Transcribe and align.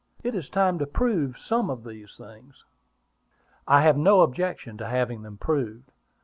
It 0.23 0.33
is 0.33 0.49
time 0.49 0.79
to 0.79 0.87
prove 0.87 1.37
some 1.37 1.69
of 1.69 1.83
these 1.83 2.15
things." 2.17 2.65
"I 3.67 3.83
have 3.83 3.97
no 3.97 4.21
objection 4.21 4.75
to 4.79 4.87
having 4.87 5.21
them 5.21 5.37
proved." 5.37 5.91